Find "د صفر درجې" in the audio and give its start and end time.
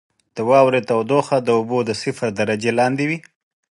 1.85-2.71